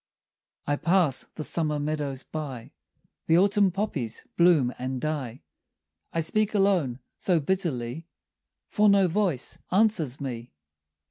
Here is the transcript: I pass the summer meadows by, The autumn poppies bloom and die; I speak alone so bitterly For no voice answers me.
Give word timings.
I 0.65 0.77
pass 0.77 1.27
the 1.35 1.43
summer 1.43 1.77
meadows 1.77 2.23
by, 2.23 2.71
The 3.27 3.37
autumn 3.37 3.69
poppies 3.69 4.23
bloom 4.35 4.73
and 4.79 4.99
die; 4.99 5.43
I 6.11 6.21
speak 6.21 6.55
alone 6.55 6.97
so 7.19 7.39
bitterly 7.39 8.07
For 8.67 8.89
no 8.89 9.07
voice 9.07 9.59
answers 9.69 10.19
me. 10.19 10.53